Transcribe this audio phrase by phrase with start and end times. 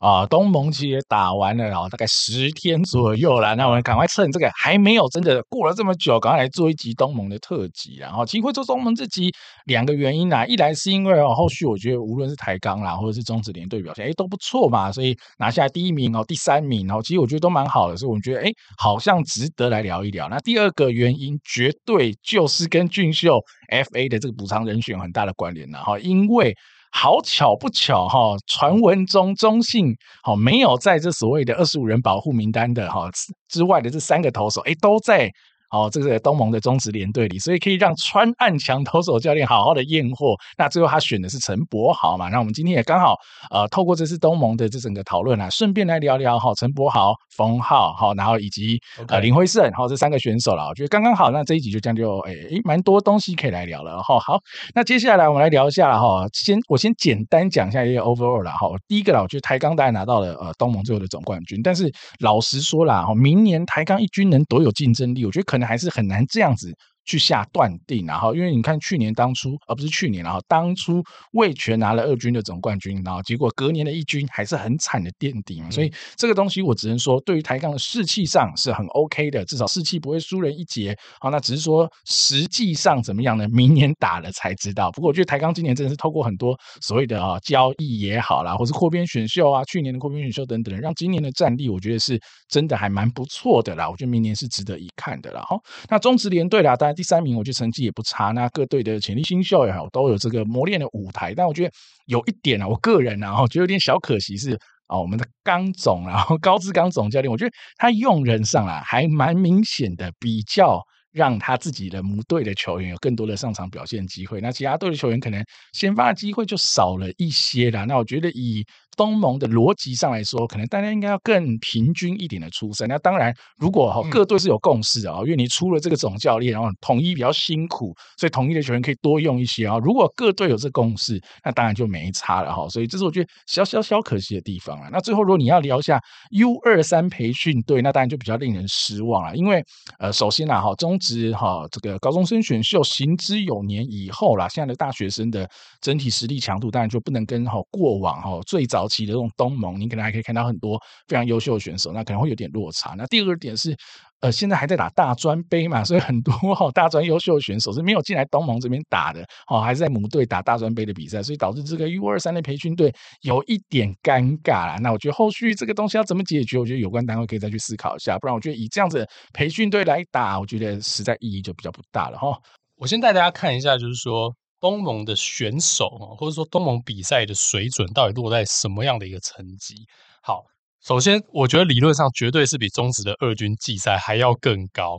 [0.00, 3.54] 啊，东盟其实也打完了，然后大概十天左右了。
[3.54, 7.96] 那我们赶快趁这个还没有真的过了这么久，赶快来做一集东盟的特辑。
[7.96, 9.30] 然后，其实会做东盟这集
[9.66, 20.30] 两个原因啊，一来是因为哦，后续我觉得无论是台钢啦，或者是中职联队表现，哎，都不错嘛，所以拿下第一名哦，第三名，哦其实我觉得都蛮好的，所以我们觉得哎，好像值得来聊一聊。
[20.30, 23.38] 那第二个原因，绝对就是跟俊秀
[23.70, 26.56] FA 的这个补偿人选有很大的关联了哈，因为。
[26.90, 33.08] 好巧不巧哈，传闻中中信好没有在这所谓的二十五人保护名单的哈
[33.48, 35.30] 之外的这三个投手，诶都在。
[35.70, 40.34] 哦，这个东盟的中职联队里，所以可以让川岸强投手教练好好的验货。
[40.58, 42.28] 那最后他选的是陈柏豪嘛？
[42.28, 43.16] 那我们今天也刚好
[43.50, 50.68] 呃，透过这次东盟的这整个讨论啊，顺便来聊聊哈，陈柏豪、冯浩哈，然后以及.呃林辉胜哈这三个选手了。
[50.68, 54.18] 我觉得刚刚好，那这一集就这样就诶诶，蛮多东西可以来聊了哈。
[54.18, 54.38] 好，
[54.74, 58.68] 那接下来我们来聊一下哈，先我先简单讲一下一个 overall 啦哈。
[58.86, 66.76] 第一个啦，我觉得台钢大概拿到了呃东盟最后的总冠军，但是老实说啦哈，明年台钢一军能多有竞争力，我觉得可能还是很难这样子。
[67.04, 80.96] 去下断定，然后因为你看去年当初，而不是去年，然后当初魏权拿了二军的总冠军，然后结果隔年的一军还是很惨的垫底所以这个东西我只能说，对于台钢的士气上是很 OK 的，至少士气不会输人一截。
[81.20, 83.48] 好，那只是说实际上怎么样呢？
[83.48, 84.90] 明年打了才知道。
[84.92, 93.88] 不过我觉得台钢今年真的是透过很多所谓的啊交易也好啦，或是扩编选秀啊，去年的扩编选秀等等，让今年的战力我觉得是真的还蛮不错的啦。
[93.90, 95.42] 我觉得明年是值得一看的啦。
[95.48, 96.89] 好，那中职联队啦，当然。
[96.92, 98.32] 第三名，我觉得成绩也不差。
[98.32, 101.34] 那各队的潜力新秀也好，都有这个磨练的舞台。
[101.34, 101.72] 但我觉得
[102.06, 110.80] 有一点啊，我个人啊，我觉得有点小可惜是啊，我们的刚总然后 高志刚总教练，我觉得他用人上来还蛮明显的，比较
[111.12, 114.40] 让他自己的母队的球员有更多的上场表现机会。
[114.40, 117.84] 那其他队的球员可能先发的机会就少了一些啦。
[117.84, 118.64] 那我觉得以
[118.96, 122.86] 东盟的逻辑上来说，可能大家应该要更平均一点的出赛。
[122.86, 129.78] 那当然，如果哈各队是有共识啊，因为你出了这个总教练，然后统一比较辛苦，所以统一的球员可以多用一些啊。
[129.78, 132.68] 如果各队有这共识，那当然就没差了哈。
[132.68, 134.88] 所以这是我觉得小小小可惜的地方啊。
[134.92, 135.98] 那最后，如果你要聊一下
[136.32, 139.34] U 二三培训队，那当然就比较令人失望了。
[139.34, 139.64] 因为
[139.98, 145.48] 呃，首先啦哈，中职哈这个高中生选秀行之有年以后啦，现在的大学生的
[145.80, 148.90] 整体实力强度，当然就不能跟哈过往哈最早。
[148.90, 152.96] 期的这种东盟，你可能还可以看到很多非常优秀的选手，那可能会有点落差。
[152.98, 153.70] 那第二个点是，
[154.20, 164.76] 呃，现在还在打大专杯嘛，所以很多哈大专优秀选手是没有进来东盟这边打的，哦，还是在母队打大专杯的比赛，所以导致这个 U 二三的培训队有一点尴尬啦。
[164.80, 172.38] 那我觉得后续这个东西要怎么解决，我觉得有关单位可以再去思考一下，不然我觉得以这样子培训队来打，我觉得实在意义就比较不大了哈。
[172.76, 174.34] 我先带大家看一下，就是说。
[174.62, 175.88] 东盟的选手
[176.18, 179.74] 或者说东盟比赛的水准到底落在什么样的一个层级？
[180.22, 180.42] 好，
[180.84, 184.98] 首先我觉得理论上绝对是比中职的二军季赛还要更高，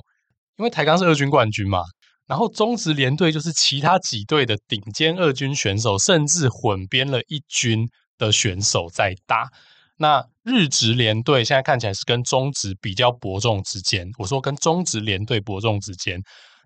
[0.58, 1.81] 因为台钢是二军冠军嘛。
[2.28, 9.50] 然后中职联队就是其他几队的顶尖二军选手，甚至混编了一军的选手在打。
[9.97, 14.08] 那日职联队现在看起来是跟中职比较伯仲之间。
[14.18, 16.22] 我说跟中职联队伯仲之间。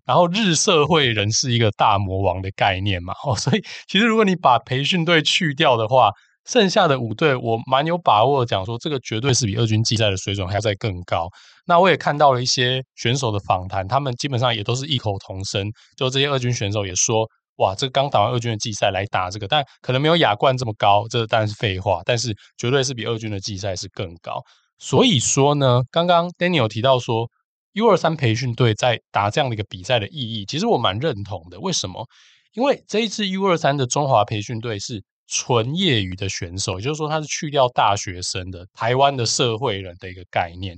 [0.05, 6.11] 然后日社会人是一个大魔王的概念嘛，哦，所以其实如果你把培训队去掉的话，
[6.45, 11.27] 剩下的五队我蛮有把握讲说，这个绝对是比二军季赛的水准还要再更高。
[11.65, 24.41] 那我也看到了一些选手的访谈，他们基本上也都是异口同声，就这些二军选手也说，哇，这刚打完二军的季赛来打这个，但可能没有亚冠这么高，这当然是废话，但是绝对是比二军的季赛是更高。
[24.77, 27.29] 所以说呢，刚刚 Daniel 提到说。
[27.77, 31.59] U 二三培训队在打这样的一个比赛的意义，其实我蛮认同的。
[31.59, 32.07] 为什么？
[32.53, 40.77] 因为这一次 U 二三的中华培训队是纯业余的选手，也就是说他是去掉大学生的台湾的社会人的一个概念。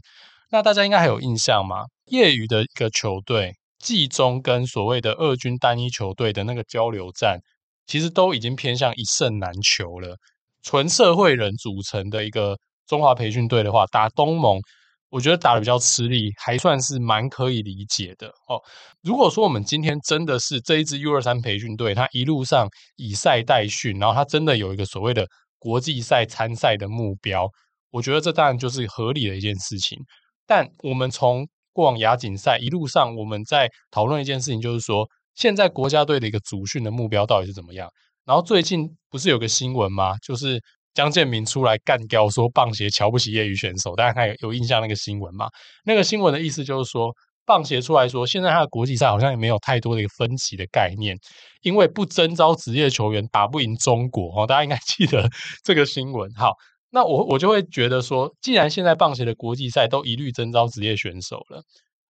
[0.49, 1.85] 那大家应该还有印象吗？
[2.05, 7.39] 业余的一个球队，季中跟所谓的二军单一球队的那个交流战，
[7.85, 10.15] 其实都已经偏向一胜难求了。
[10.63, 12.57] 纯社会人组成的一个
[12.87, 14.59] 中华培训队的话，打东盟。
[15.09, 18.61] 我觉得打得比较吃力，还算是蛮可以理解的哦。
[19.01, 22.67] 如果说我们今天真的是这一支 U 二三培训队，他一路上
[22.97, 25.25] 以赛代训，然后他真的有一个所谓的
[25.59, 27.47] 国际赛参赛的目标，
[27.91, 29.97] 我觉得这当然就是合理的一件事情。
[30.45, 37.89] 但我们从过往亚锦赛一路上，我们在讨论一件事情，就是说现在国家队的一个组训的目标到底是怎么样？
[38.25, 40.17] 然后最近不是有个新闻吗？
[40.17, 40.61] 就是。
[40.97, 45.47] 江建民出来干掉说棒协瞧不起业余选手，大家看有有印象那个新闻吗？
[45.85, 47.13] 那个新闻的意思就是说，
[47.45, 51.15] 棒协出来说，现在他的国际赛好像也没有太多的一个分歧的概念，
[51.61, 55.29] 因为不征召职业球员打不赢中国哦，大家应该记得
[55.63, 56.33] 这个新闻。
[56.33, 56.53] 好，
[56.89, 61.61] 那我我就会觉得说，既然现在棒协的国际赛都一律征召职业选手了。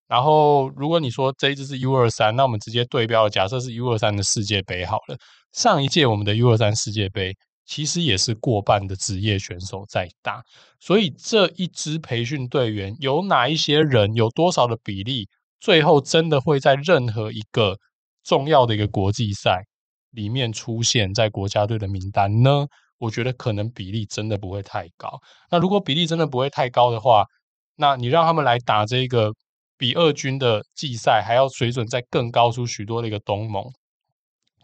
[0.06, 5.16] 然后，如果你说这一支是 U 二三，那我们直接对标，假设是 U 二三的世界杯好了。
[5.52, 7.34] 上一届我们的 U 二三世界杯
[7.66, 10.42] 其实也是过半的职业选手在打，
[10.80, 15.28] 所以这一支培训队员有哪一些人，有多少的比例，
[15.60, 17.76] 最后真的会在任何一个
[18.24, 19.64] 重要的一个国际赛
[20.12, 22.66] 里面出现在国家队的名单呢？
[22.98, 25.20] 我觉得可能比例真的不会太高。
[25.50, 27.26] 那如果比例真的不会太高的话，
[27.74, 29.32] 那你让他们来打这个。
[29.78, 33.62] 比二军的季赛还要水准再更高出许多的一个东盟，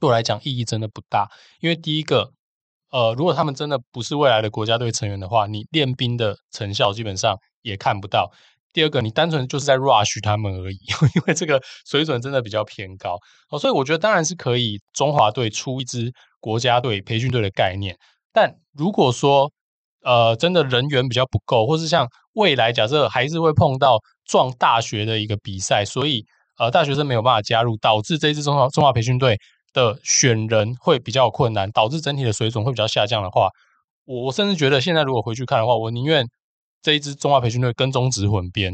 [0.00, 1.28] 对我来讲意义真的不大。
[1.60, 2.32] 因为第一个，
[2.92, 8.30] 呃，如果他们真的不是未来的国家队成员的话，你练兵的成效基本上也看不到。
[8.72, 10.76] 第二个，你单纯就是在 rush 他们而已，
[11.16, 13.18] 因为这个水准真的比较偏高。
[13.50, 17.96] 哦，所以我觉得当然是可以中华队出一支国家队培训队的概念，
[18.32, 19.50] 但如果说
[20.02, 23.98] 呃真的人员比较不够，或是像未来假设还是会碰到。
[24.24, 26.24] 撞大学的一个比赛，所以
[26.56, 29.36] 呃，大学生没有办法加入，导致这支中华中华培训队
[29.72, 33.48] 的选人会比较困难，导致整体的水准会比较下降的话，
[34.04, 36.26] 我我甚至觉得现在如果回去看的话，我宁愿
[36.82, 38.72] 这一支中华培训队跟中职混编，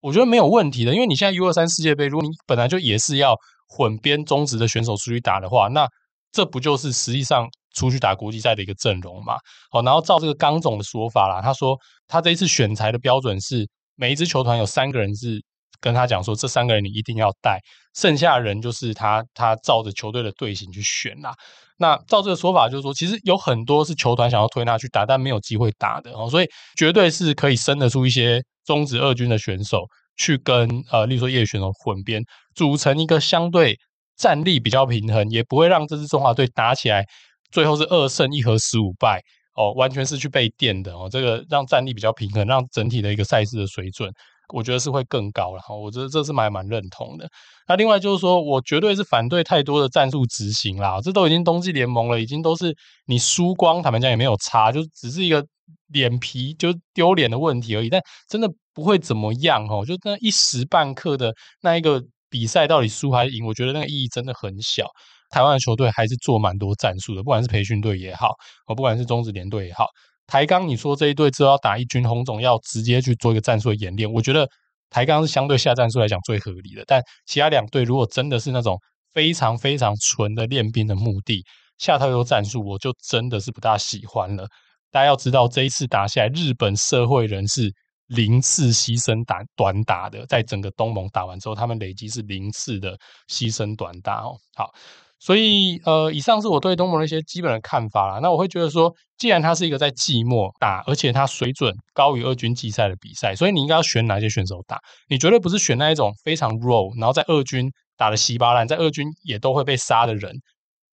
[0.00, 3.36] 我觉得没有问题的，因为你现在 U 二三世界杯，如果你本来就也是要
[3.68, 5.86] 混编中职的选手出去打的话，那
[6.32, 9.34] 这不就是实际上出去打国际赛的一个阵容嘛？
[9.70, 11.76] 好，然后照这个刚总的说法啦，他说
[12.06, 13.68] 他这一次选材的标准是。
[13.96, 15.44] 每一支球团有三个人是
[15.80, 17.58] 跟他讲说，这三个人你一定要带，
[17.94, 21.34] 剩下的人就是他他照着球队的队形去选啦。
[21.78, 26.46] 那照这个说法，就是说其实有很多是球团想要推他去打，但没有机会打的哦，所以
[26.76, 29.84] 绝对是可以生得出一些中职二军的选手
[30.16, 32.22] 去跟呃，例如说业余选手混编，
[32.54, 33.78] 组成一个相对
[34.16, 37.04] 战力比较平衡，也不会让这支中华队打起来
[37.50, 39.20] 最后是二胜一和十五败。
[39.56, 44.10] 哦，完全是去被电的哦，这个让战力比较平衡，让整体的一个赛事的水准，
[44.52, 45.74] 我觉得是会更高了哈。
[45.74, 47.28] 我觉得这是蛮蛮认同的。
[47.68, 52.76] 那另外就是说，我绝对是反对太多的战术执行啦，这都已经冬季联盟了，已经都是
[53.06, 55.44] 你输光，坦白讲也没有差，就只是一个
[55.88, 57.88] 脸皮就丢脸的问题而已。
[57.88, 64.86] 但真的不会怎么样哦，就那一时半刻的那一个比赛到底输还是赢，我觉得那个意义真的很小。
[65.30, 68.34] 台湾的球队还是做蛮多战术的，不管是培训队也好，
[68.66, 69.86] 哦，不管是中职联队也好，
[70.30, 74.48] 台钢你说这一队之后要打一军，红总要直接去做一个战术的演练，我觉得
[74.88, 76.84] 台钢是相对下战术来讲最合理的。
[76.86, 78.78] 但其他两队如果真的是那种
[79.12, 81.44] 非常非常纯的练兵的目的，
[81.78, 84.46] 下太多战术，我就真的是不大喜欢了。
[84.92, 87.68] 大家要知道，这一次打下来，日本社会人士
[88.06, 92.96] 零次牺牲打短打的，在整个东盟打完之后，他们累积是零次的
[93.28, 94.38] 牺牲短打哦。
[94.54, 94.72] 好。
[95.22, 98.20] 所以，呃，以上是我对东盟的一些基本的看法啦。
[98.20, 104.80] 那我会觉得说，既然它是一个在季末打，而且它水准高于二军季赛的比赛，所以你应该要选哪些选手打？
[105.10, 110.34] 你绝对不是选那一种非常弱，然后在二军打得稀巴烂，在二军也都会被杀的人。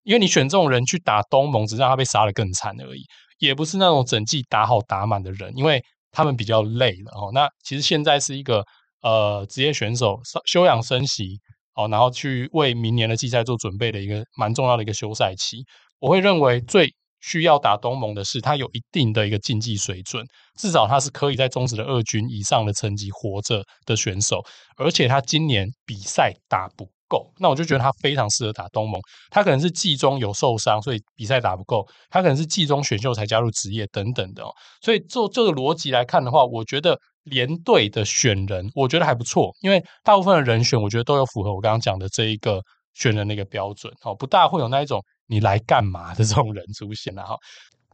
[0.04, 3.04] 因为你选这种人去打东盟，只让他被杀得更惨而已。
[3.40, 5.82] 也不是那种整季打好打满的人，因为
[6.12, 7.32] 他们比较累了哦。
[7.34, 8.62] 那其实现在是一个
[9.02, 11.40] 呃职业选手休养生息。
[11.78, 15.64] 哦，然后去为明年的季赛做准备的一个蛮重要的一个休赛期，
[16.00, 20.26] 我会认为最需要打东盟的是他有一定的一个竞技水准，
[20.60, 24.44] 至少他是可以在中职的二军以上的成绩活着的选手，
[24.76, 29.02] 而且他今年比赛打不够，那我就觉得他非常适合打东盟。
[29.30, 34.50] 他可能是季中有受伤，所以比赛打不够；他可能是季中选秀才加入职业等等的哦。
[34.82, 37.00] 所以就这个逻辑来看的话，我觉得。
[37.30, 42.62] 连队的选人，我觉得还不错，因为大部分的人选，我觉得都有符合我刚刚讲的这一个
[42.94, 47.36] 选人的一个标准，哦，不大会有那一种你来干嘛的这种人出现了哈。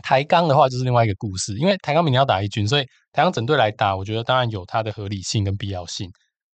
[0.04, 6.08] 台钢的话就是另外一个故事，因为台钢明年要打一军，所以台钢整队来打，我觉得当然有它的合理性跟必要性，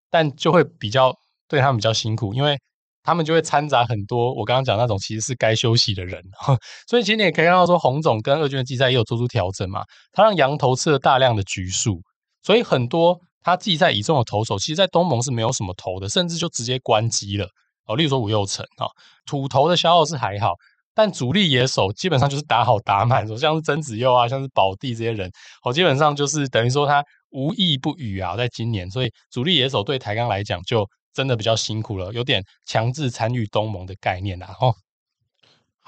[0.10, 1.14] 但就会比较
[1.50, 2.58] 对他们比较辛苦，因为
[3.04, 6.22] 他们就会掺杂很多我刚刚讲那种其实是该休息的人，
[6.88, 12.00] 所以其实你也可以看到说洪总跟二军的季赛也有做出调整嘛，他让洋投吃了大量的局数。
[12.42, 17.48] 所以很多他季赛倚重的投手，其实，在东盟是没有什么投的，甚至就直接关机了。
[17.86, 18.86] 哦，例如说吴又成啊，
[19.26, 20.54] 土投的消耗是还好，
[20.94, 25.30] 但主力野手基本上就是打好打满，像是曾子佑啊，像是宝地这些人，
[25.64, 34.76] 哦，基本上就是等于说他无意不语啊，在今年，所以主力野手对台钢来讲就真的比较辛苦了，有点强制参与东盟的概念啦，哦。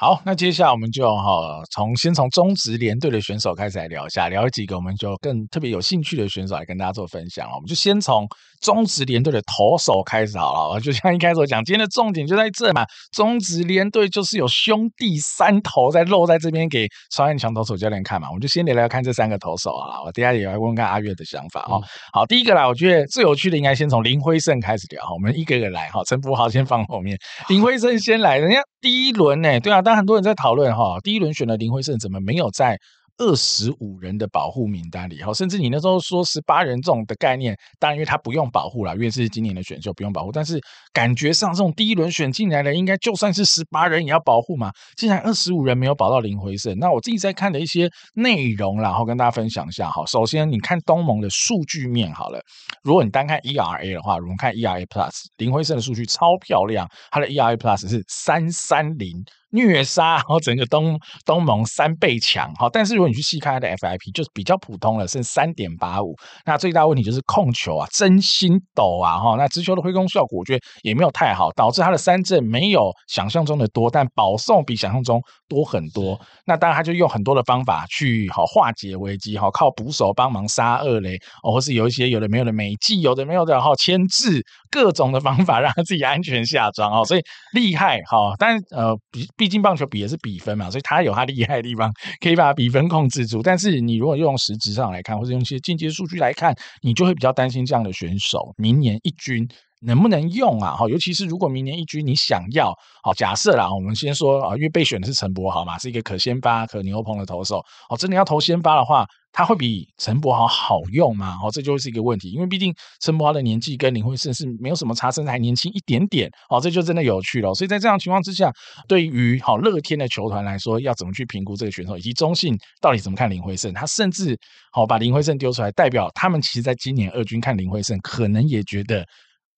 [0.01, 7.47] 好，那接下来我们就哈从先从中职联队的选手开始来聊一下，聊几个我们就更特别有兴趣的选手来跟大家做分享。
[7.53, 8.27] 我们就先从
[8.61, 10.79] 中职联队的投手开始好了。
[10.79, 12.83] 就像一开始我讲，今天的重点就在这嘛。
[13.11, 18.27] 中职联队就是有兄弟三头在露在这边给超汉强投手教练看嘛。
[18.27, 20.01] 我们就先聊聊看这三个投手啊。
[20.03, 21.77] 我等下也来问问看阿月的想法哦。
[21.79, 25.13] 嗯、好，第一个啦，我觉得最有趣的应该先从林辉胜开始聊哈。
[25.13, 27.15] 我们一个个来哈， 陈福豪先放后面，
[27.49, 29.79] 林辉胜先来，人家第一轮呢，对啊。
[29.91, 32.79] 那很多人在讨论哈，第一轮选的林辉胜怎么没有在
[33.17, 35.21] 二十五人的保护名单里？
[35.21, 40.31] 哈，甚至你那时候说十八人这种的概念，当然因为他不用保护了，因为是今年的选秀不用保护。
[40.31, 40.57] 但是
[40.93, 44.71] 感觉上这种第一轮选进来的，应该就算是十八人也要保护嘛。
[44.95, 50.05] 竟然二十五人没有保到林辉胜，那我自己在看的一些内容，然后跟大家分享一下哈。
[50.05, 52.41] 首先，你看东盟的数据面好了，
[52.81, 59.21] 如果你单看 ERA 的话，我们看 ERA Plus，林辉胜的数据超漂亮，他的 ERA Plus 是三三零。
[59.51, 66.15] 虐杀，然后整个东东盟三倍强，哈，但是如果你去细看它的 FIP，就是比较普通了，剩三点八五。
[66.45, 76.19] 那最大问题就是控球啊，真心抖啊，哈，那直球的挥空效果，我觉得也没有太好，导致他的三振没有想象中的多，但保送比想象中多很多。
[76.45, 84.41] 那当然他就用很多的方法去好化解危机，好靠捕手帮忙杀二垒，哦，或是有一些有的没有的美技，有的没有的，好牵制
[84.71, 87.21] 各种的方法让他自己安全下庄哦， 所以
[87.53, 89.27] 厉害，哦，但呃毕。
[89.37, 93.41] 毕竟棒球比的是比分嘛，所以他有他厉害的地方，可以把比分控制住。
[93.41, 99.47] 但是你如果用实质上来看，或者用一些间接数据来看，你就会比较担心这样的选手明年一军
[99.81, 100.75] 能不能用啊？
[100.75, 102.73] 哈，尤其是如果明年一军你想要，
[103.03, 107.57] 好假设啦，我们先说啊，因为备选的是陈柏豪嘛，是一个可先发、可牛棚的投手，
[107.89, 109.05] 哦，真的要投先发的话。
[109.33, 111.37] 他会比陈柏豪好用吗？
[111.41, 116.29] 哦，这就是一个问题，因为毕竟陈柏豪的年纪跟林辉胜是没有什么差，甚至还年轻一点点。
[116.49, 117.53] 哦，这就真的有趣了。
[117.53, 118.51] 所以在这样情况之下，
[118.89, 123.73] 对于好乐天的球团来说，要怎么去评估这个选手，以及中信到底怎么看林辉胜？
[123.73, 124.37] 他甚至
[124.73, 129.05] 好把林辉胜丢出来，代表他们其实在今年二军看林辉胜，可能也觉得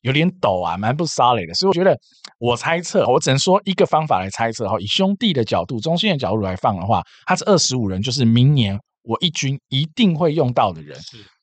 [0.04, 1.54] 有点抖啊，蛮不 solid 的。
[1.54, 1.98] 所以我觉得，
[2.40, 8.80] 我猜测，我只能说一个方法来猜测哈，以兄弟的角度、中心的角度来放的话，他是二十五人，就是明年。
[9.06, 10.98] 我一军一定会用到的人，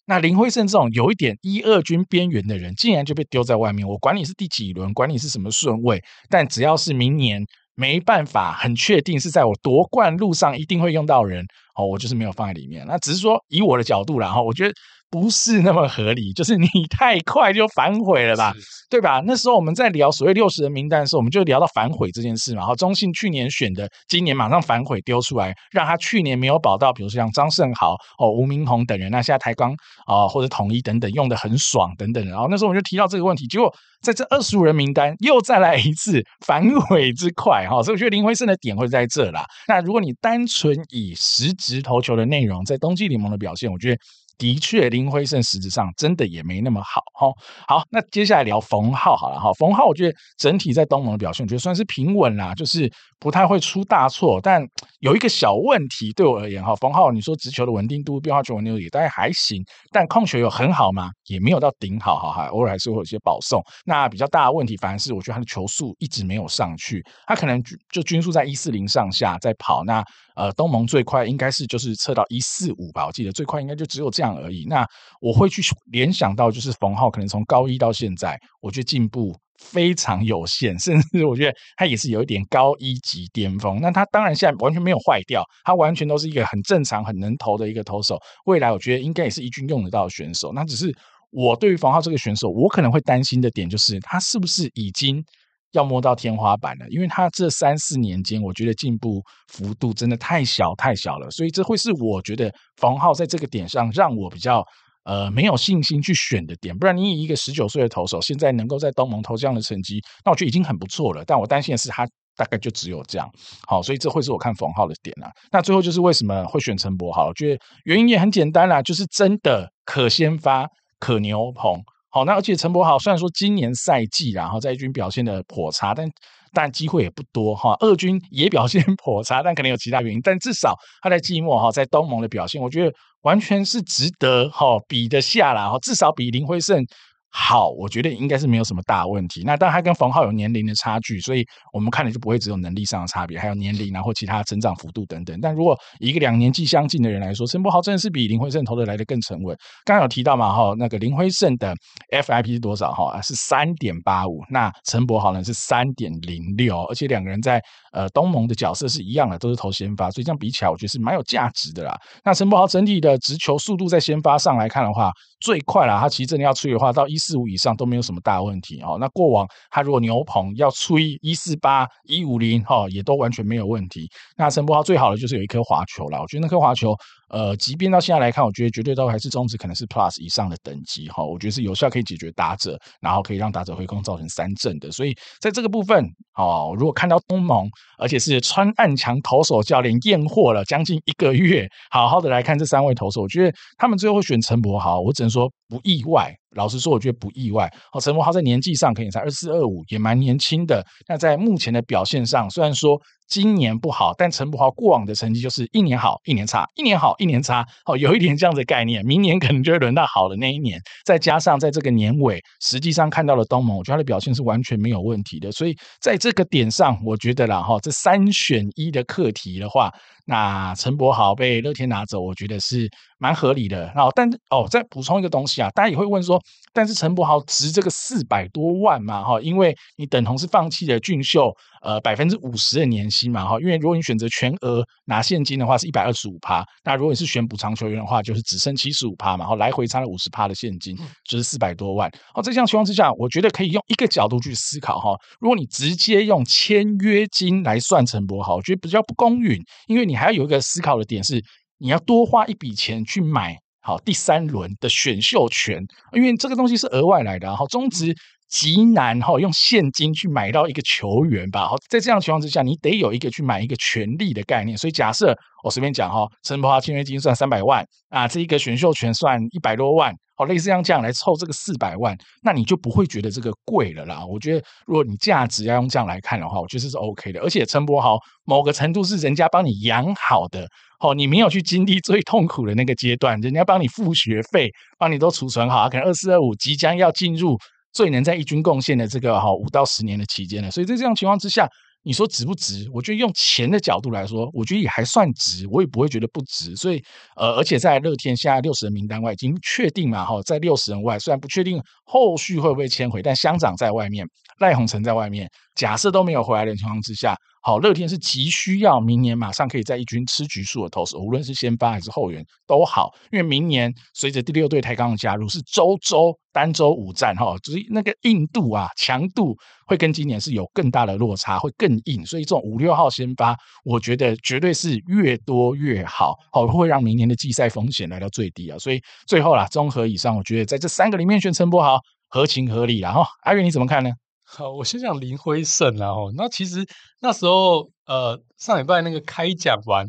[0.07, 3.87] 那林辉胜这种有一点一二军边缘的人，竟然就被丢在外面。
[3.87, 7.43] 我管你是第几轮，管你是什么顺位，但只要是明年
[7.75, 11.45] 没办法很确定是在我夺冠路上一定会用到人，
[11.76, 12.83] 哦，我就是没有放在里面。
[12.87, 14.75] 那只是说以我的角度啦，哈，我觉得。
[15.11, 18.55] 不是那么合理， 就是你太快就反悔了吧，
[18.88, 19.21] 对吧？
[19.26, 22.61] 那时候我们在聊所谓六十人名单的时候，我们就聊到反悔这件事嘛。
[22.61, 29.73] 然后中信去年选的，今年马上反悔丢出来，让他去年没有保到，比如说像张胜豪、哦吴明宏等人，那现在台钢
[30.07, 32.25] 啊、哦、或者统一等等用的很爽等等。
[32.29, 39.45] 然后那时候我们就提到这个问题，结果在这二十五人名单又再来一次反悔之快哈、哦，所以我觉得林辉胜的点会在这啦。
[39.67, 44.00] 那如果你单纯以实质投球的内容，在冬季联盟的表现，我觉得。
[44.41, 47.29] 的确，林辉胜实质上真的也没那么好哈。
[47.69, 49.53] 好，那接下来聊冯浩好了哈。
[49.59, 54.41] 冯浩，我觉得整体在东盟的表现，我觉得算是平稳啦，就是不太会出大错。
[54.43, 54.67] 但
[55.01, 61.11] 有一个小问题，对我而言哈，冯浩，你说直球的稳定度、变化球稳定度也大概还行，但控球有很好吗？
[61.27, 63.63] 也没有到顶好哈，哈，偶尔还是会有些保送。
[63.85, 69.85] 那比较大的问题，反而是我觉得他的球速一直没有上去，他可能就均速在一四零上下在跑。
[69.85, 70.03] 那
[70.41, 74.65] 呃，东盟最快应该是就是测到一四五吧，我记得最快应该就只有这样而已。
[74.67, 74.87] 那
[75.21, 75.61] 我会去
[75.93, 83.83] 联想到，就是冯浩可能从高一到现在，我觉得进步非常有限，甚至我觉得他也是有一点高一级巅峰。
[83.83, 88.19] 那他当然现在完全没有坏掉，他完全都是一个很正常、很能投的一个投手。
[88.47, 90.53] 未来我觉得应该也是一军用得到的选手。
[90.55, 90.91] 那只是
[91.31, 95.23] 我对于冯浩这个选手，我可能会担心的点就是他是不是已经。
[95.73, 104.65] 要摸到天花板了，因为他这三四年间，我觉得进步幅度真的太小太小了，所以这会是我觉得冯浩在这个点上让我比较
[105.05, 106.77] 呃没有信心去选的点。
[106.77, 111.25] 不然你以一个十九岁的投手，现在能够在东盟投这样的成绩，那我觉得已经很不错了。
[111.25, 112.05] 但我担心的是他
[112.37, 113.31] 大概就只有这样。
[113.67, 115.31] 好，所以这会是我看冯浩的点啊。
[115.53, 117.29] 那最后就是为什么会选陈柏豪？
[117.29, 120.67] 我觉得原因也很简单啦，就是真的可先发，
[120.99, 121.81] 可牛棚。
[122.11, 126.11] 好，那而且陈柏豪虽然说今年赛季然后在一军表现的颇差，但
[126.52, 127.76] 但机会也不多哈。
[127.79, 130.21] 二军也表现 颇差，但可能有其他原因。
[130.21, 135.79] 但至少他在季末哈，在东盟的表现，我觉得完全是值得哈比得下来哈。
[135.81, 136.85] 至少比林辉胜
[137.33, 139.43] 好，我觉得应该是没有什么大问题。
[139.45, 145.39] 那当然，他跟冯浩有年龄的差距，所以我们看的就不会只有能力上的差别，还有年龄，然后其他成长幅度等等。
[145.41, 149.57] 但如果一个两年纪相近的人来说，陈柏豪真的是比林辉胜投的来的更沉稳。
[149.85, 151.75] 刚刚有提到嘛，哈，那个林辉胜的
[152.11, 152.93] FIP 是多少？
[152.93, 154.41] 哈，是三点八五。
[154.51, 161.97] 那陈柏豪呢是三点零六，而且两个人在呃东盟的角色是一样的，都是投先发，所以这样比起来，我觉得是蛮有价值的啦。
[162.25, 168.99] 那陈柏豪整体的直球速度在先发上来看的话，最快啦，它其实真的要吹的话，到一四五以上都没有什么大问题哦。
[169.01, 174.11] 那过往它如果牛棚要吹一四八、一五零哈，也都完全没有问题。
[174.37, 176.95] 那陈柏豪最好的就是有一颗滑球了，我觉得那颗滑球。
[177.31, 181.25] 呃，即便到现在来看，我觉得绝对都还是中职可能是 Plus 以上的等级哈。
[181.25, 184.91] 我觉得是有效可以解决打者，然后可以让打者回攻造成三振的。
[184.91, 187.69] 所以在这个部分哦，如果看到东盟，
[187.99, 196.35] 而且是穿暗墙投手教练验货了将近一个月，好好的来看这三位投手，我觉得他们最后选陈柏豪，我只能说不意外。
[196.57, 197.71] 老实说，我觉得不意外。
[197.92, 200.85] 哦，陈柏豪在年纪上可能才二四二五，也蛮年轻的。
[201.09, 203.00] 那在目前的表现上，虽然说。
[203.30, 207.64] 今年不好，但陈柏豪过往的成绩就是一年好，一年差，一年好，一年差。
[207.87, 210.80] 哦，有一点这样的概念，明年可能就会轮到好的那一年。
[211.04, 215.52] 再加上在这个年尾，实际上看到了东盟，我觉得他的表现是完全没有问题的。
[215.52, 219.92] 所以在这个点上，我觉得啦，哈，这三选一的课题的话，
[220.27, 223.93] 那陈柏豪被乐天拿走，我觉得是蛮合理的。
[223.95, 226.41] 然后，但哦，再补充一个东西啊，大家也会问说，
[226.73, 229.23] 但是陈柏豪值这个四百多万嘛？
[229.23, 231.53] 哈，因为你等同是放弃了俊秀。
[231.83, 236.62] 呃，百分之五十的年薪嘛，哈，因为如果你选择全额拿现金的话，是一百二十五趴。
[236.85, 242.07] 那如果你是选补偿球员的话，就是只剩七十五趴嘛，然后来回差了五十趴的现金，就是四百多万。
[242.35, 245.17] 哦，在这样情况之下，我觉得可以用一个角度去思考哈。
[245.41, 251.43] 如果你直接用签约金来算陈柏豪，我觉得比较不公允，因为你还要有一个思考的点是，
[251.79, 257.47] 你要多花一笔钱去买好第三轮的选秀权，因为这个东西是额外来的。
[257.49, 258.15] 然后中职。
[258.50, 261.69] 极难哈，用现金去买到一个球员吧。
[261.69, 264.76] 好，在这样的情况之下，你得有一个去买一个权利的概念。
[264.76, 274.26] 所以假设我随便讲哈，陈柏豪签约金算三百万啊，这一个选秀权算一百多万，好，类似像这样来凑这个四百万，那你就不会觉得这个贵了啦。
[274.26, 277.40] 我觉得如果你价值要用这样来看的话，我觉得是 OK 的。
[277.40, 280.66] 而且陈柏豪某个程度是人家帮你养好的，
[280.99, 287.57] 好，你没有去经历最痛苦的那个阶段，人家帮你付学费，帮你都储存好，可能二四二五即将要进入。
[287.93, 291.69] 最能在一军贡献的这个哈五到十年的期间了，所以在这样情况之下，
[292.03, 292.89] 你说值不值？
[292.93, 296.75] 我觉得用钱的角度来说，我觉得也还算值，我也不会觉得不值。
[296.76, 297.03] 所以
[297.37, 304.26] 呃，而且在乐天现在六十人名单外已经确定嘛哈，在六十人外，虽然不确定后续会不会迁回，但乡长在外面，
[304.61, 307.37] 赖鸿成在外面，假设都没有回来的情况之下。
[307.63, 319.55] 好，乐天是急需要明年马上可以在一军吃局数的投手，无论是先发还是后援都好，因为明年随着第六队台钢的加入，是周周单周五战哈，所以那个硬度啊强度
[319.87, 334.11] 会跟今年是有更大的落差，会更硬，所以这种五六号先发，我觉得绝对是越多越好，好会让明年的季赛风险来到最低啊，所以最后啦，综合以上，我觉得在这三个里面选陈柏豪合情合理啦哈，阿月你怎么看呢？
[334.52, 336.84] 好，我先讲林辉胜然后那其实
[337.21, 340.04] 那时候，呃，上礼拜那个开讲完，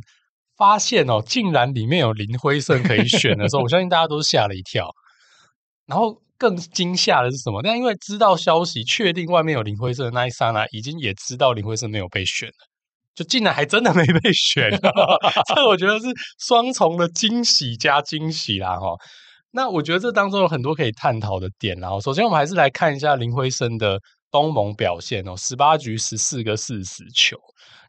[0.57, 4.89] 发现哦，竟然里面有林辉胜可以选的时候，我相信大家都是吓了一跳。
[5.85, 7.61] 然后更惊吓的是什么？
[7.61, 12.65] 但因为知道消息，确定外面有林辉胜的那一刹那，已经也知道林辉胜没有被选了，
[13.13, 14.71] 就竟然还真的没被选，
[15.55, 16.07] 这我觉得是
[16.39, 18.95] 双重的惊喜加惊喜啦哈。
[19.51, 23.99] 那我觉得这当中有很多可以探讨的点，然后首先我们还是来看一下林辉胜的。
[24.31, 27.37] 东盟表现哦，十八局十四个四死球，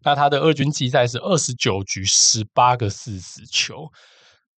[0.04, 3.88] 那他的二军季赛是二十九局十八个四死球，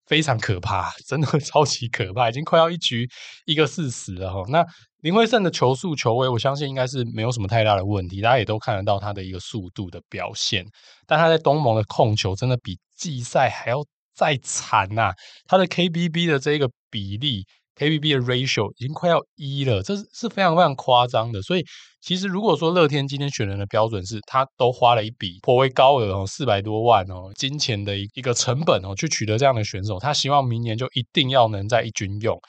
[0.08, 3.10] 非常可怕，真的 超级可怕，已经快要一局
[3.46, 4.44] 一个四死了哈。
[4.48, 4.66] 那
[5.02, 10.66] 林辉胜的球速球威，我相信应该是没有什么太大的问题，大家也都看得到他的一个速度的表现，
[11.06, 15.12] 但他在东盟的控球真的比季赛还要再惨呐、
[15.46, 17.46] 他的 KBB 的这个比例。
[17.76, 21.42] KBB 的 ratio 已经快要一了，这是是非常非常夸张的。
[21.42, 21.66] 所以，
[22.02, 32.40] 其实如果说乐天今天选人的标准是，他都花了一笔颇为高额哦，四百多万哦，金钱的一一个成本哦，去取得这样的选手，他希望明年就一定要能在一军用。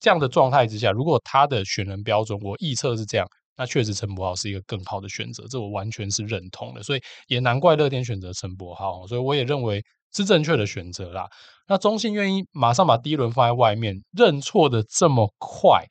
[0.00, 3.26] 这样的状态之下，如果他的选人标准我预测是这样，
[3.58, 6.82] 那确实陈柏豪是一个更好的选择，这我完全是认同的。
[6.82, 9.84] 所以也难怪乐天选择陈柏豪，所以我也认为。
[10.12, 11.28] 是正确的选择啦。
[11.66, 15.84] 那中信愿意马上把第一轮放在外面，认错的这么快，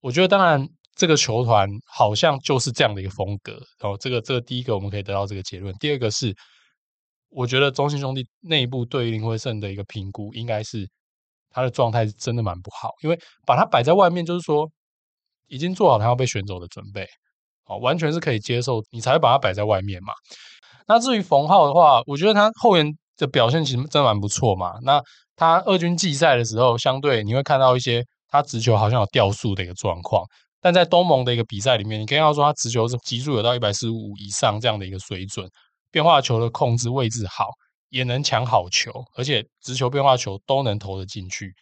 [0.00, 3.52] 我觉得当然这个球团好像就是这样的一个风格。
[3.78, 5.72] 然哦，这个这个第一个我们可以得到这个结论。
[5.76, 6.34] 第二个是，
[7.28, 10.88] 我觉得中信兄弟内部对于林辉胜的一个评估，应该是
[11.50, 14.68] 他的状态是真的蛮不好，因为把他摆在外面，就是说
[15.46, 17.06] 已经做好他要被选走的准备，
[17.66, 20.12] 哦，完全是可以接受，你才会把他摆在外面嘛。
[20.88, 24.74] 那至于冯浩的话，我觉得他后援的表现其实真蛮不错嘛。
[24.82, 25.02] 那
[25.36, 30.24] 他二军季赛的时候，相对你会看到一些他直球好像有掉速的一个状况，
[30.60, 35.48] 但在东盟的一个比赛里面，你可以看到说他直球是极速有到一百四十五以上这样的一个水准，
[35.90, 37.46] 变化球的控制位置好，
[37.90, 41.52] 也能抢好球，而且直球变化球都能投得进去。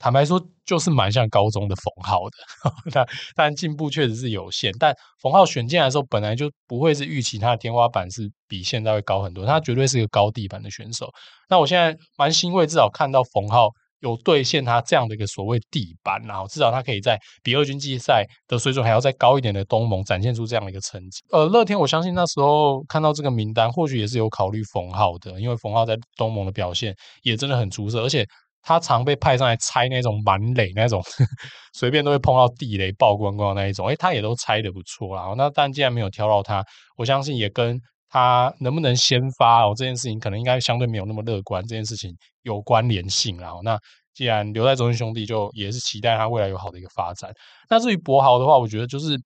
[0.00, 2.36] 坦白说，就是蛮像高中的冯浩的，
[2.90, 4.72] 但但进步确实是有限。
[4.78, 11.06] 但冯浩选进来的时候，本来就不会是预期他的天花板是比现在会高很多，他绝对是一个高地板的选手。
[11.50, 21.20] 那我现在蛮欣慰，至少看到冯浩有兑现他这样的一个所谓地板，然后至少他可以在比二军季赛的水准还要再高一点的东盟展现出这样的一个成绩。
[21.30, 28.26] 呃，乐天我相信那时候看到这个名单，或许也是有考虑冯浩的，因为冯浩在东盟的表现也真的很出色，而且。
[28.62, 31.02] 他常被派上来拆那种满垒那种，
[31.74, 35.32] 随便都会碰到地雷爆光光那一种，诶，他也都拆得不错啦。
[35.36, 36.64] 那但既然没有挑到他，
[36.96, 43.52] 我相信也跟他能不能先发哦这件事情，可能应该相对没有那么乐观，这件事情有关联性啦。
[43.62, 43.78] 那
[44.14, 47.30] 既然留在中信兄弟，就也是期待他未来有好的一个发展。
[47.68, 49.18] 那至于柏豪的话，我觉得就是。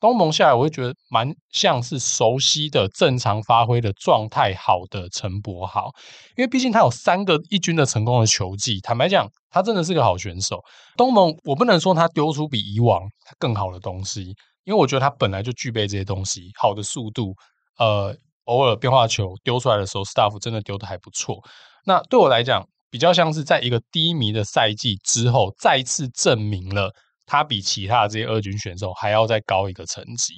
[0.00, 5.90] 东盟下来，我会觉得蛮像是熟悉的、正常发挥的状态好的陈柏豪，
[6.36, 8.80] 因为毕竟他有三个一军的成功的球技。
[8.80, 10.58] 坦白讲，他真的是个好选手。
[10.96, 13.02] 东盟我不能说他丢出比以往
[13.38, 14.34] 更好的东西，
[14.64, 17.34] 因为我觉得他本来就具备这些东西，好的速度，
[17.78, 21.36] 呃，偶尔变化球丢出来的时候，staff 真的丢得还不错。
[21.84, 26.90] 那对我来讲，比较像是在一个低迷的赛季之后，再次证明了。
[27.30, 30.34] 他比其他的这些二军选手还要再高一个层级，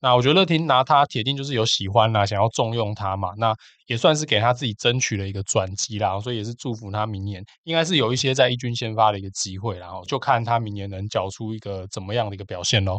[0.00, 3.54] 那我觉得乐天拿他铁定就是有喜欢啦，想要重用他嘛，那
[3.86, 12.98] 也算是给他自己争取了一个转机啦，所以也是祝福他明年应该是有一些在一军先发的一个机会，然后就看他明年能缴出一个怎么样的一个表现喽。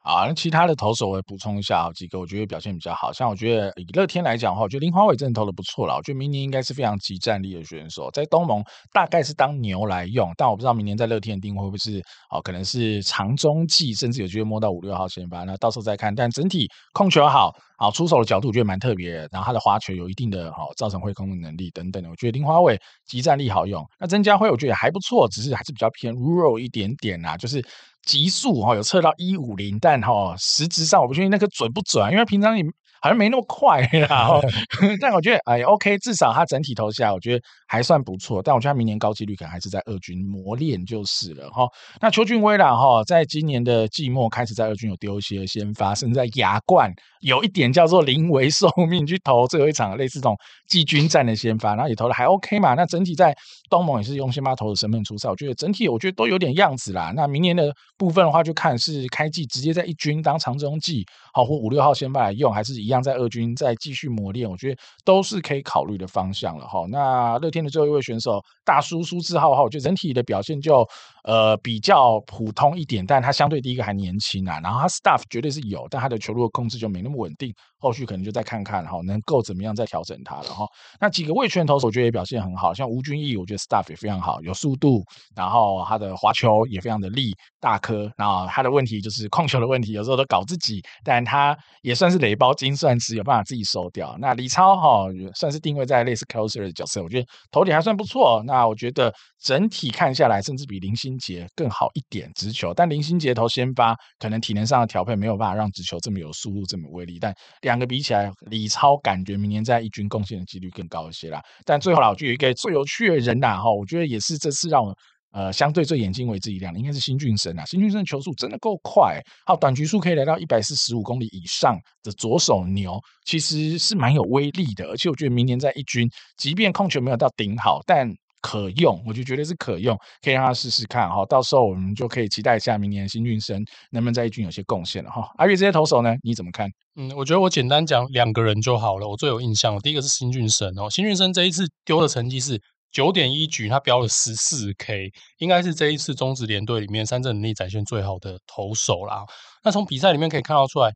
[0.00, 5.94] 啊，那其他的投手我也补充一下好几个，我觉得表现比较好，像我觉得以乐天来讲的话，我觉得林华伟真的投的不错了。
[5.94, 16.14] 我觉得明年应该是非常即战力的选手，在东盟大概是当牛来用，但我不知道明年在乐天的定位会不会是哦，可能是长中继，甚至有机会摸到五六号先发，那到时候再看。
[16.14, 23.84] 但整体控球好，好出手的角度我觉得蛮特别，然后他的滑球有一定的好造成挥空的能力等等的，我觉得林华伟即战力好用。
[23.98, 27.62] 那曾家辉我觉得也还不错，只是还是比较偏 rural 一点点啊，就是。
[28.02, 32.62] 极速哈有测到一五零，但哈实质上我不确定那个准不准，因为平常你。
[33.00, 34.38] 好像没那么快啦，
[35.00, 38.42] 但我觉得哎，OK，至少他整体投下来，我觉得还算不错。
[38.42, 41.66] 但我觉得他明年高几率可能还是在二军磨练就是了哈。
[41.98, 50.36] 那邱俊威啦哈，在今年的季末开始在二军有丢一些先发，甚至在亚冠有一点叫做临危受命去投最后一场类似这种
[50.68, 52.74] 季军战的先发，然后也投的还 OK 嘛。
[52.74, 53.34] 那整体在
[53.70, 57.14] 东盟也是用先发投的身份出赛，我觉得整体我觉得都有点样子啦。
[57.16, 62.89] 那明年的部分的话，就看是开季直接在一军当长中继，好或五六号先发来用，还是以。
[62.90, 66.84] 一样在二军在继续磨练，我觉得都是可以考虑的方向了哈。
[66.90, 70.84] 那乐天的最后一位选手大叔苏志浩哈，我觉得整体的表现就
[71.24, 80.66] 呃比较普通一点，但他相对第一个还年轻啊，然后他 stuff 绝对是有，但他的球路的控制就没那么稳定，后续可能就再看看哈，能够怎么样再调整他了哈。
[81.00, 85.04] 那几个味全投手我觉得也表现很好，像吴君义，我觉得 stuff 也非常好，有速度，
[85.36, 92.70] 然后他的滑球也非常的利大颗，然后他的问题就是控球的问题，有时候都搞自己，但他也算是雷包金。
[92.80, 94.16] 算是有办法自己收掉。
[94.18, 95.04] 那李超哈
[95.34, 98.42] 算是定位在类似 closer 的角色，我觉得投点还算不错。
[98.46, 102.72] 那我觉得整体看下来，甚至比林心杰更好一点直球。
[102.72, 107.18] 但林心杰投先发，可能体能上的调配没有办法让直球这么有速度、这么威力。
[107.20, 111.42] 但两个比起来，李超感觉明年在一军贡献的几率更高一些啦。
[111.64, 114.96] 但最后啦，我有一个最有趣的人呐，哈，我觉得也是这次让我。
[115.32, 117.64] 呃，相对最眼睛为之一亮的，应该是新俊生啊。
[117.64, 124.88] 新俊生的球速真的够快，好短局数可以来到一百四十五公里以上的左手牛，其实是蛮有威力的。
[124.88, 131.24] 而且我觉得明年在一军，即便控球没有到顶好，但可用，我就觉得是可用，可以让他试试看哈。
[131.26, 135.28] 到时候我们就可以期待一下明年新俊生能不能在一军有些贡献了哈。
[135.36, 136.68] 阿月这些投手呢，你怎么看？
[136.96, 139.08] 嗯，我觉得我简单讲两个人就好了。
[139.08, 142.60] 我最有印象第一个是新俊生哦，新俊生这一次丢的成绩是。
[142.92, 149.24] 九点一局，他飙了十四 K，应该是这一次中职联队里面三振能力展现最好的投手啦。
[149.62, 150.90] 那从比赛里面可以看到出来，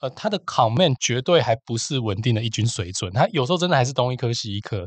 [0.00, 4.86] 呃，他的 command 绝对还不是稳定的一军水准，他有时候真的还是东一颗西一颗。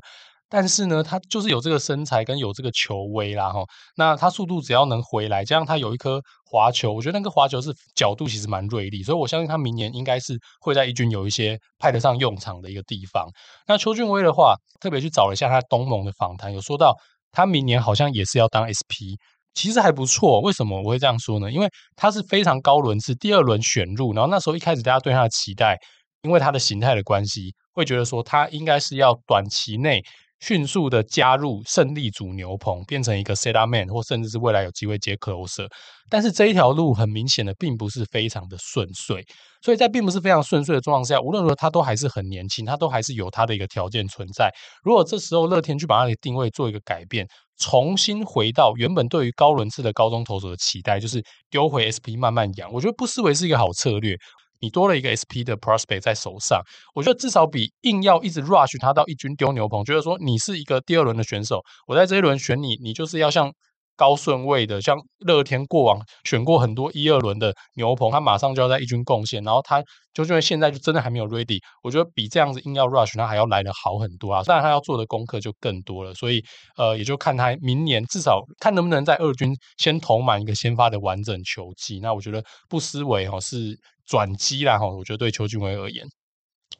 [0.50, 3.60] 但是呢，他就是有这个身材跟有这个球威啦哈。
[3.96, 13.28] 那他速度只要能回来，加上他有一颗滑球，我觉得那个滑球是角度其实蛮锐利，所以我相信他明年应该是会在一军有一些派得上用场的一个地方。
[13.68, 16.96] 那邱俊威的话，特别去找了一下他东盟的访谈，有说到
[17.32, 19.20] 他明年好像也是要当 SP。
[19.54, 20.40] 其实还不错。
[20.42, 21.52] 为什么我会这样说呢？
[21.52, 25.76] 因为他是非常高轮次，第二轮选入，然后那时候一开始大家对他的期待，
[26.22, 30.02] 因为他的形态的关系，会觉得说他应该是要短期内。
[30.40, 35.68] 迅速的加入胜利组牛棚，变成一个 setup man，或甚至是未来有机会接 closer。
[36.10, 39.26] 但是这一条路很明显的并不是非常的顺遂，
[39.62, 44.50] 所以在并不是非常顺遂的状况下，无论如何他都还是很年轻，他都还是有他的一个条件存在。
[44.84, 54.16] 如果这时候乐天去把他的定位做一个改变，重新回到原本对于高轮次的高中投手的期待，就是丢回 SP 慢慢养，我觉得不失为是一个好策略。
[54.60, 56.62] 你多了一个 SP 的 prospect 在手上，
[56.94, 63.52] 我觉得至少比硬要一直 rush 他到一军丢牛棚，觉得说你是一个第二轮的选手，我在这一轮选你，你就是要像。
[64.00, 74.44] 高顺位的，像乐天过往选过很多一二轮的牛棚，他马上就要在一军贡献，然后他就因为现在就真的还没有 ready，我觉得比这样子硬要 rush 他还要来的好很多啊！
[74.44, 76.40] 当然他要做的功课就更多了，所以
[76.78, 82.00] 呃，也就看他明年至少看能不能在二军先投满一个先发的完整球季。
[82.00, 83.76] 那我觉得不失为哦是
[84.08, 86.06] 转机啦哈，我觉得对邱俊威而言。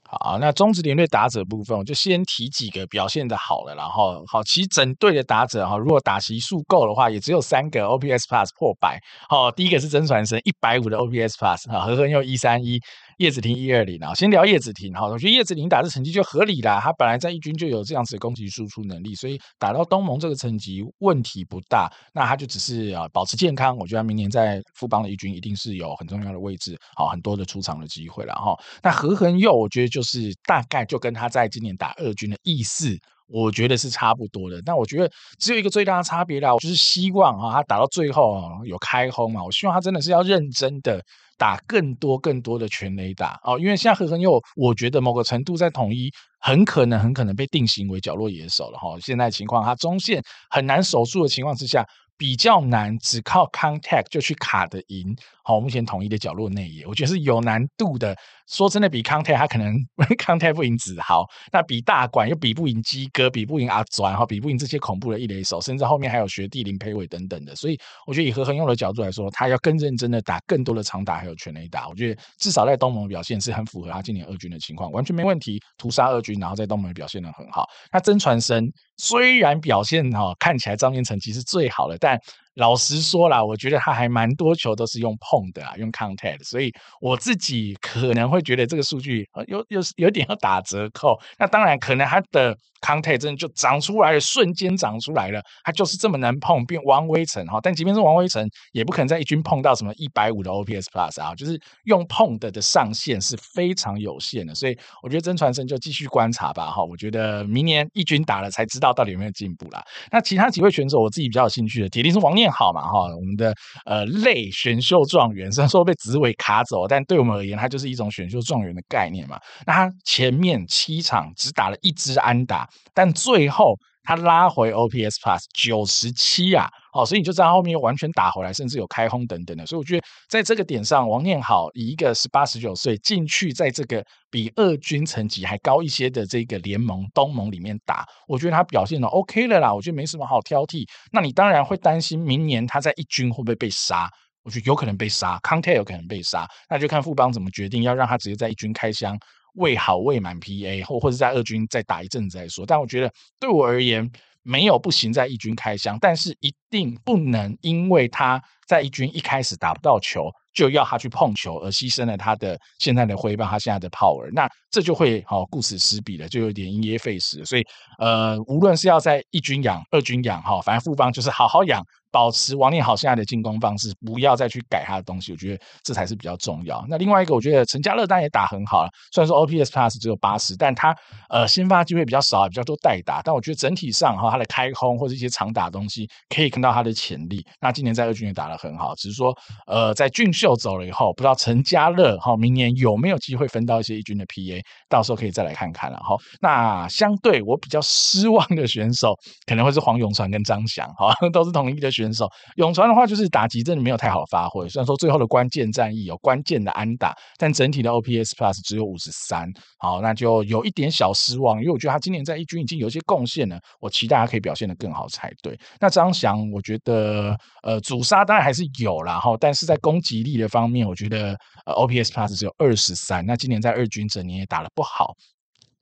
[0.10, 8.98] 好，那中职联队打者部分，我就先提几个表现的好了，然后好，其实整队的打者哈，如果打席数够的话，也只有三个 OPS Plus 破百。
[9.28, 12.80] 好，第一个是曾传生一百五的 OPS Plus，哈，和和又一三一。
[13.18, 21.92] 叶子廷一二零啊，先聊叶子廷哈，我觉得叶子廷打的成绩就合理啦，他本来在一军就有这样子的攻击输出能力，所以打到东盟这个成绩问题不大。
[22.14, 28.56] 那他就只是啊保持健康，我觉得明年在富邦的一军一定是有很重要的位置，好很多的出场的机会了哈。
[28.84, 32.96] 那何恒佑我觉得就是大概就跟他在今年打二军的意思，
[33.28, 34.62] 我觉得是差不多的。
[34.66, 41.04] 但我觉得只有一个最大的差别啦，就是希望啊他打到最后啊有开轰嘛，我希望他真的是要认真的。
[41.40, 48.98] 打更多更多的全垒打哦，因为现在何恒佑，我觉得某个程度在统一很可能很可能被定型为角落野手了哈。
[49.00, 51.86] 现在情况，他中线很难守住的情况之下。
[52.20, 55.16] 比较难，只靠 contact 就去卡的赢。
[55.48, 58.14] 好，目前统一的角落内野，我觉得是有难度的。
[58.50, 59.74] 说真的，比 contact 他可能
[60.20, 67.56] contact 不赢子豪，那比大管又比不赢基哥，比不赢阿转，哈，比不赢这些恐怖的一垒手，甚至后面还有学弟林培伟等等的。
[67.56, 71.88] 所以，我觉得以何恒用的角度来说，他要更认真的打更多的长打，还有全垒打。
[71.88, 75.62] 我觉得至少在东盟表现是很符合他今年二军的情况，完全没问题。
[75.78, 77.66] 屠杀二军，然后在东盟表现得很好。
[77.94, 82.20] 那曾传生虽然表现哈看起来账面成绩是最好的，但
[82.58, 91.18] 老实说啦，我觉得他还蛮多球都是用碰的啊，用 contact，所以我自己可能会觉得这个数据有有有点要打折扣。
[91.38, 97.60] 那当然，可能他的 contact 真的就长出来了，瞬间长出来了，他就是这么难碰，变王威晨哈。
[97.62, 104.54] 但即便是王威晨，也不可能在一军碰到什么一百五的 OPS Plus 啊，就是用碰的的上限是非常有限的。
[104.56, 106.84] 所以我觉得曾传生就继续观察吧哈。
[106.84, 109.84] 我觉得明年一军打了才知道到底有没有进步啦。
[110.12, 112.52] 那其他几位选手，我自己比较有兴趣的，铁定是王念。
[112.52, 113.54] 好嘛哈，我们的
[113.86, 119.40] 呃类选秀状元，虽然说被职位卡走，但对我们而言，它就是一种选秀状元的概念嘛。
[119.66, 123.76] 那他前面七场只打了一支安打，但最后。
[124.10, 129.66] 他拉回 OPS Plus 九十七啊，哦，所以你就知道后面又完全打回来，甚至有开轰等等的。
[129.66, 134.02] 所以我觉得在这个点上，王念好以一个十八十九岁进去，在这个
[134.32, 140.88] 比二军层级还高一些的这个联盟东盟里面打，我觉得他表现的 OK 了啦，我觉得没什么好挑剔。
[141.12, 144.10] 那你当然会担心明年他在一军会不会被杀？
[144.46, 149.20] 我觉得有可能被杀康泰有可能被杀，那就看富邦怎么决定，要让他直接在一军开箱。
[149.54, 152.66] 未好未满 PA，或或者在二军再打一阵子再说。
[152.66, 154.10] 但我觉得对我而言，
[154.44, 167.44] 没有不行在一军开箱，但是一定不能因为他在一军一开始打不到球，就要他去碰球，而牺牲了他的现在的挥棒，他现在的 power，那这就会好顾此失彼了，就有点因噎废食。
[167.46, 167.64] 所以
[168.00, 171.82] 呃，无论是要在一军养、二军养哈，反正富邦就是好好养。
[172.10, 176.84] 保持王念好现在的进攻方式，不要再去改他的东西，我觉得这才是比较重要。
[176.90, 180.96] 那另外一个，我觉得陈家乐当然也打很好了，虽然说 OPS Plus 只有八十，但他
[181.30, 187.46] 呃先发机会比较少，比较多代打，但我觉得整体上哈，他的开轰或者一些长打东西，可以看到他的潜力。
[187.60, 189.34] 那今年在二军也打了很好，只是说
[189.66, 196.16] 呃在俊秀走了以后，不知道陈家乐哈明年有没有机会分到一些一军的 PA，到时候可以再来看看了哈。
[196.42, 199.16] 那相对我比较失望的选手，
[199.46, 202.28] 可能会是黄永传跟张翔哈， 都是统一的选手。
[202.56, 204.68] 永传的话，就是打击真的没有太好发挥。
[204.68, 211.60] 虽然说最后的关键战役有关键的安打，但整体的 OPS Plus 只有五十三，好，那就有一点小失望。
[211.60, 215.58] 因为我觉得他今年在一军已经有一些贡献了，我期待他可以表现得更好才对。
[215.80, 223.26] 那张翔，我觉得呃，主杀当然还是有啦，哈，但是在攻击力的方面，我觉得 OPS Plus 只有二十三。
[223.26, 225.14] 那今年在二军整年也打得不好。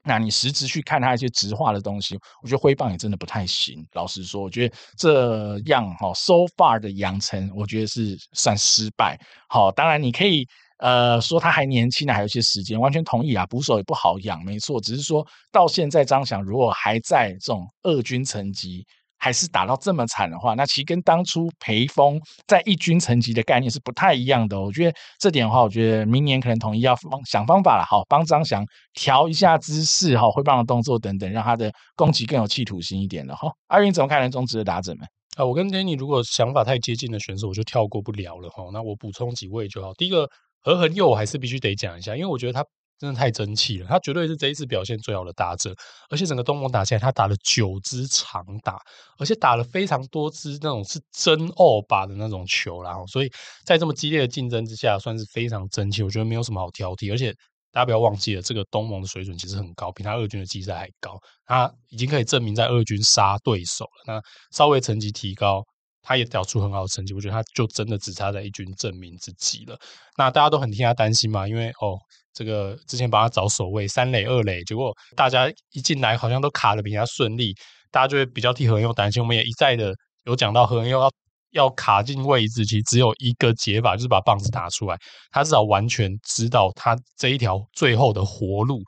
[0.04, 3.86] 那你实质去看他一些直化的东西，我觉得挥棒也真的不太行。
[3.94, 9.16] 老实说，我觉得这样哈，so far 的养成，我觉得是算失败。
[9.48, 10.44] 好，当然你可以
[10.80, 13.46] 呃说他还年轻呢，还有一些时间，完全同意啊。
[13.46, 14.82] 捕手也不好养，没错。
[14.82, 18.84] 只是说到现在，张翔如果还在这种二军层级。
[19.18, 24.60] 还是打到这么惨的话，那其实跟当初培峰在一军层级的概念是不太一样的。
[24.60, 33.36] 我觉得这点的话，我觉得明年可能统一要方想方法了，好帮张翔调一下姿势，哈，挥棒的动作等等，让他的攻击更有企图心一点了。
[33.36, 34.30] 哈，阿云怎么看人？
[34.30, 38.64] 中职的打者们啊，我跟 Danny 如果想法太接近的选手，我就跳过不了了哈。
[38.74, 39.94] 那我补充几位就好。
[39.94, 40.30] 第一个
[40.62, 42.66] 何恒佑，我还是必须得讲一下，因为我觉得他。
[42.98, 45.76] 真的太争气了，他绝对是这一次表现最好的打者，
[46.10, 48.80] 而且整个东盟打起来，他打了九支长打，
[49.18, 53.30] 而且打了非常多支那种是真欧巴的那种球，然后所以
[53.66, 57.12] 在这么激烈的竞争之下，算是非常争气，我觉得没有什么好挑剔。
[57.12, 57.34] 而且
[57.70, 64.04] 大家不要忘记了，这个东盟的水准其实很高，比他二军的季赛还高，他已经可以证明在二军杀对手了。
[64.08, 64.22] 那
[64.56, 65.62] 稍微成绩提高，
[66.02, 69.78] 他也缴出很好的成绩，我觉得他就真的只差在一军证明自己了。
[70.18, 72.00] 那大家都很替他担心嘛，因为哦。
[72.36, 77.56] 这个之前帮他找守卫三垒二垒，结果大家一进来好像都卡得比他顺利，
[77.90, 79.22] 大家就会比较替何佑担心。
[79.24, 79.96] 我们也一再的
[80.26, 81.12] 有讲到何佑要
[81.52, 84.98] 要卡进位置，其实只有一个解法，就是把棒子打出来。
[85.32, 88.84] 他至少完全知道他这一条最后的活路，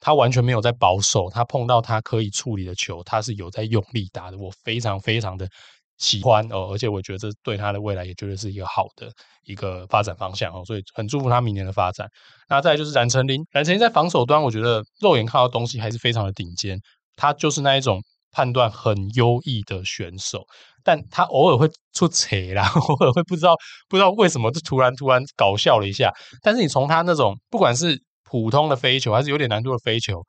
[0.00, 1.28] 他完全没有在保守。
[1.28, 4.38] 他碰到他可以处理的球，他是有在用力打的。
[4.38, 5.46] 我非常非常的。
[5.98, 9.10] 喜欢哦，而且我觉得这对他的未来也绝对是一个好的
[9.44, 12.06] 一个发展方向哦，所以很祝福他明年的发展。
[12.48, 16.78] 那再就是冉成林，冉成林在防守端，我觉得肉眼看到东西还是非常的顶尖，
[17.16, 20.44] 他就是那一种判断很优异的选手，
[20.84, 23.56] 但他偶尔会出错啦， 偶尔会不知道
[23.88, 30.22] 不知道为什么就突然突然搞笑了一下，但是你从他那种不管是普通的飞球还是有点难度的飞球。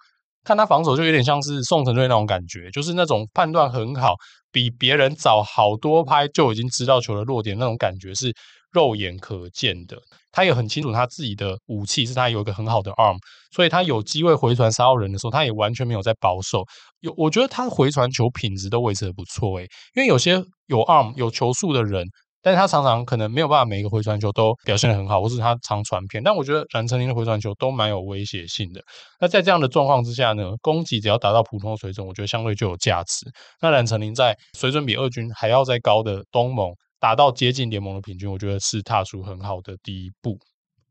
[0.44, 4.14] 看他防守就有点像是宋承瑞那种感觉，就是那种判断很好，
[4.58, 8.34] 比别人早好多拍就已经知道球的落点那种感觉是
[8.72, 9.96] 肉眼可见的。
[10.32, 13.18] 他也很清楚他自己的武器是他有一个很好的 arm，
[13.52, 16.64] 所以他有机会回传杀到人的时候，他也完全没有在保守。
[17.02, 22.04] 有我觉得他回传球品质都维持的不错诶，因为有些有 arm 有球速的人。
[22.48, 26.24] 但是他常常可能没有办法每一个回传球都表现得很好，或是他常传偏。
[26.24, 28.82] 但我觉得冉成林的回传球都蛮有威胁性的。
[29.20, 33.30] 那在这样的状况之下呢，攻击只要达到普通的水准，我觉得相对就有价值。
[33.62, 40.40] 那冉成林在水准比二军还要再高的东盟，达到接近联盟的平均，我觉得是踏出很好的第一步。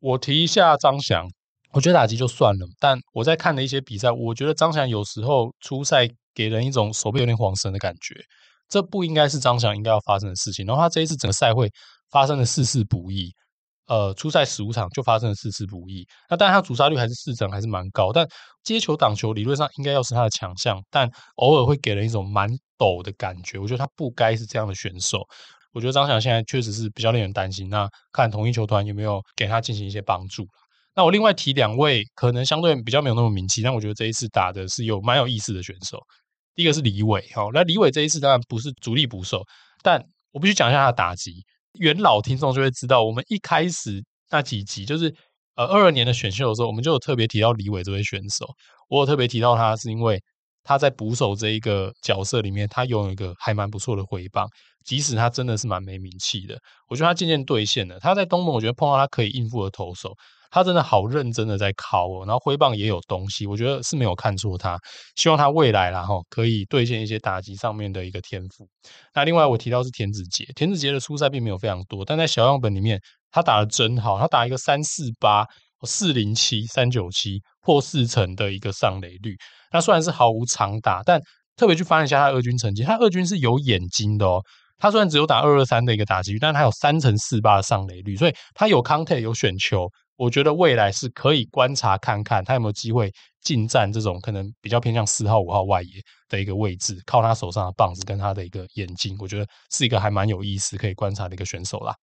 [0.00, 1.26] 我提一下张翔，
[1.72, 8.14] 我觉得打击就算了，但我在看的一些比赛，我觉得张翔有时候出赛给人一种手背有点晃神的感觉。
[8.68, 10.66] 这不应该是张翔应该要发生的事情。
[10.66, 11.70] 然后他这一次整个赛会
[12.10, 13.32] 发生了四次补役，
[13.86, 16.06] 呃，初赛十五场就发生了四次补役。
[16.28, 18.12] 那当然他主杀率还是四成，还是蛮高。
[18.12, 18.26] 但
[18.64, 23.58] 接球挡球理论上应该要是他的强项，但偶尔会给人一种蛮抖的感觉。
[23.58, 25.20] 我觉得他不该是这样的选手。
[25.72, 27.68] 我觉得张翔现在确实是比较令人担心。
[27.68, 30.46] 那看同一球团有没有给他进行一些帮助。
[30.94, 35.98] 那我另外提两位可能相对比较没有那么名气，但我觉得这一次打的是有蛮有意思的选手。
[36.56, 39.44] 第一个是李伟，哦，那李伟这一次当然不是主力捕手，
[39.82, 41.44] 但我必须讲一下他的打击。
[41.78, 45.14] 元老听众就会知道，我们一开始那几集就是
[45.54, 48.48] 呃二二年的选秀的时候，我们就有特别提到李伟这位选手。
[48.88, 50.18] 我有特别提到他，是因为
[50.66, 54.48] 他在捕手这一个角色里面，他拥有一个还蛮不错的挥棒，
[54.84, 56.58] 即使他真的是蛮没名气的。
[56.88, 58.00] 我觉得他渐渐兑现了。
[58.00, 60.12] 他在东盟，我觉得碰到他可以应付的投手。
[60.48, 64.78] 他真的好认真的在考哦，然后挥棒也有东西，我觉得是没有看错他。
[65.16, 68.66] 希望他未来啦哈可以兑现一些打击上面的一个天赋。
[69.12, 72.98] 那另外我提到是田子杰，田子杰的出赛并没有非常多，但在小样本里面
[73.30, 75.44] 他打得真好，他打一个三四八
[75.86, 79.36] 四零七三九七破四成的一个上垒率。
[79.72, 81.20] 那虽然是毫无长打，但
[81.56, 84.42] 特别去翻一下他二军成绩，他二军是有眼睛的哦。
[84.78, 89.88] 他虽然只有打二二三的一个打击率，但他有三成四八的上垒率，所以他有 contact 有选球。
[90.18, 95.90] 我觉得未来是可以观察看看他有没有机会进站这种可能比较偏向四号五号外野
[96.30, 101.94] 的一个位置，靠他手上的棒子跟他的一个眼睛，我觉得是一个还蛮有意思可以观察的一个选手啦。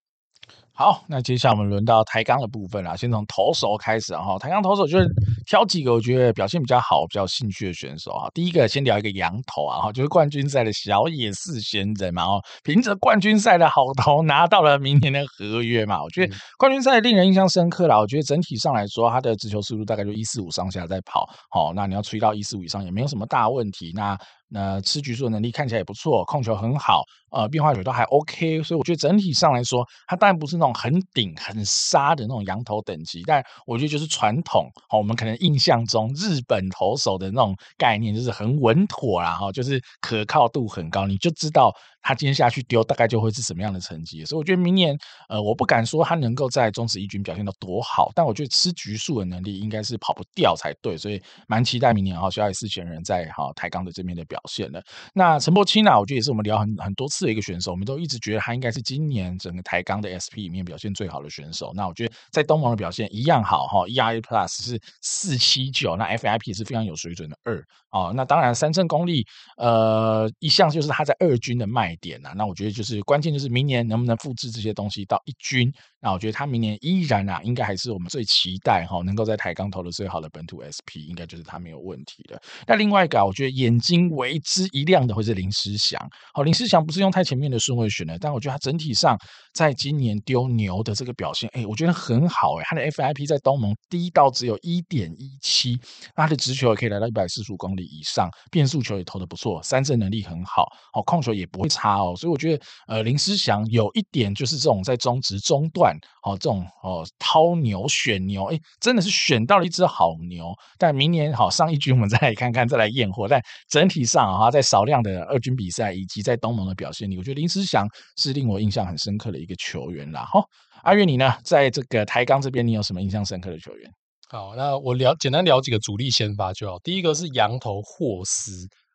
[0.76, 2.96] 好，那接下来我们轮到台钢的部分啦。
[2.96, 5.08] 先从投手开始哈，台钢投手就是
[5.46, 8.28] 挑几个我觉得表现比较好、比较兴趣的选手啊。
[8.34, 16.02] 第一个先聊一个洋投啊，哈，就是冠军赛的小野寺贤人嘛，哦，凭着冠军赛的好投拿到了明年的合约嘛。
[16.02, 18.00] 我觉得冠军赛令人印象深刻啦。
[18.00, 23.92] 我觉得整体上来说，他的直球速度大概就一四五上下在跑，好，那你要吹到一四五以上也没有什么大问题。
[23.94, 24.18] 那
[24.50, 41.73] 那吃局数的能力看起来也不错，控球很好，呃，变化球都还 OK，所以我觉得整体上来说，他当然不是那种很顶很杀的那种洋投等级，但我觉得就是传统，好，我们可能印象中日本投手的那种概念，就是很稳妥啦，哈，就是可靠度很高，你就知道。
[42.06, 44.25] 他今天下去丢，大概就会是什么样的成绩？
[44.25, 44.94] 所以我觉得明年，
[45.29, 51.17] 呃，我不敢说他能够在中职一军表现到多好，但我觉得吃局数的能力应该是跑不掉才对，所以
[51.48, 54.84] 蛮期待明年哈小野四选人在哈台钢的这边的表现的。
[55.13, 61.71] 那陈柏青呢，我觉得也是我们聊很很多次的一个选手，我们都一直觉得他应该是今年整个台钢的 SP 里面表现最好的选手。
[61.76, 68.12] 那我觉得在东盟的表现一样好哈，ERA Plus 是四七九，那 FIP 是非常有水准的二哦。
[68.13, 69.25] 那当然三振功力，
[69.58, 75.71] 呃，一向就是他在二军的卖点呐，那我觉得就是关键就是明年能不能复制这些东西到一军。
[76.02, 82.41] 那我觉得他明年依然啊，应该还是我们最期待哈，能够在台钢投的最好的本土 SP，应该就是他没有问题的。
[82.67, 85.98] 那另外一个，我觉得眼睛为之一亮的会是林思祥。
[86.33, 89.17] 好，林思祥不是用太前面的顺位选的，但我觉得他整体上
[89.54, 92.63] 在今年丢牛的这个表现，哎，我觉得很好哎。
[92.65, 95.79] 他的 FIP 在东盟低到只有一点一七，
[96.15, 102.15] 他的直球也可以来到一百四十五公里以上，变速球也投的不错，三振能力很好，好控球也不会差哦。
[102.15, 105.96] 所以我觉得，呃，林诗祥有一点就是这种在中职中段。
[106.23, 110.54] 哦，这种哦，掏牛选牛，哎，真的是选到了一只好牛。
[110.77, 113.27] 但明年好上一局，我们 再来看看，再来验货。
[113.27, 120.25] 但整体上啊，在少量的二军比赛以及在东盟的表现里，我觉得林诗祥是令我印象很深刻的一个球员啦。
[120.31, 120.46] 好，
[120.84, 123.92] 阿月你呢，在这个台钢这边，你有什么印象深刻的球员？
[124.30, 126.80] 好，那我聊简单聊几个主力先发就好。
[126.80, 128.52] 第一个是羊头霍斯，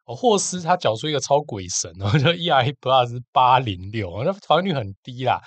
[0.07, 5.41] 哦，霍斯他缴出一个超鬼神哦，就 ERA Plus 八零六，那防御率很低啦，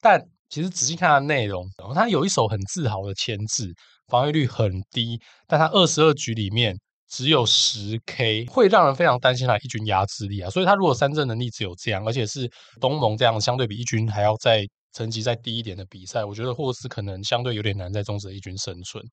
[0.00, 0.20] 但。
[0.48, 3.74] 其实仔细看他的内容，然后他有一手很自豪的牵制，
[4.06, 6.78] 防御率很低，但他二十二局里面
[7.10, 10.48] 只有十 K，会让人非常担心他一军压制力啊。
[10.48, 12.48] 所以他如果三振能力只有这样，而且是
[12.80, 14.64] 东盟这样相对比一军还要再
[14.96, 19.04] 成绩再低一点的比赛，我觉得霍斯可能相对有点难在中职一军生存。